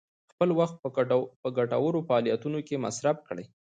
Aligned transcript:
خپل 0.31 0.49
وخت 0.59 0.75
په 1.43 1.49
ګټورو 1.59 1.99
فعالیتونو 2.07 2.59
کې 2.67 2.81
مصرف 2.85 3.17
کړئ. 3.27 3.45